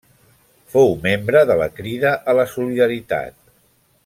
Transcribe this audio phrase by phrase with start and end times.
[0.75, 3.41] Fou membre de la Crida a la Solidaritat.